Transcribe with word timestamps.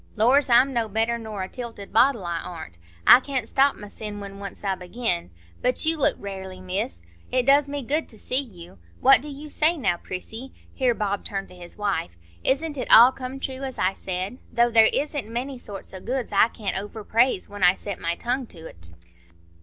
Lors! 0.15 0.49
I'm 0.49 0.73
no 0.73 0.89
better 0.89 1.19
nor 1.19 1.43
a 1.43 1.47
tilted 1.47 1.93
bottle, 1.93 2.25
I 2.25 2.39
ar'n't,—I 2.41 3.19
can't 3.19 3.47
stop 3.47 3.75
mysen 3.75 4.19
when 4.19 4.39
once 4.39 4.63
I 4.63 4.73
begin. 4.73 5.29
But 5.61 5.85
you 5.85 5.95
look 5.95 6.15
rarely, 6.17 6.59
Miss; 6.59 7.03
it 7.31 7.45
does 7.45 7.69
me 7.69 7.83
good 7.83 8.09
to 8.09 8.17
see 8.17 8.41
you. 8.41 8.79
What 8.99 9.21
do 9.21 9.27
you 9.27 9.51
say 9.51 9.77
now, 9.77 9.97
Prissy?"—here 9.97 10.95
Bob 10.95 11.23
turned 11.23 11.49
to 11.49 11.55
his 11.55 11.77
wife,—"Isn't 11.77 12.79
it 12.79 12.89
all 12.91 13.11
come 13.11 13.39
true 13.39 13.61
as 13.61 13.77
I 13.77 13.93
said? 13.93 14.39
Though 14.51 14.71
there 14.71 14.89
isn't 14.91 15.29
many 15.31 15.59
sorts 15.59 15.93
o' 15.93 15.99
goods 15.99 16.33
as 16.33 16.39
I 16.45 16.47
can't 16.47 16.79
over 16.79 17.03
praise 17.03 17.47
when 17.47 17.61
I 17.63 17.75
set 17.75 17.99
my 17.99 18.15
tongue 18.15 18.47
to't." 18.47 18.89